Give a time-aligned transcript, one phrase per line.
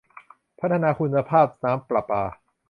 [0.59, 2.23] พัฒนาคุณภาพน้ำประปา